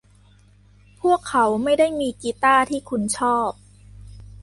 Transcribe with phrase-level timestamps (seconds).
[1.01, 3.51] พวกเขาไม่ได้มีกีตาร์ที่คุณชอบ?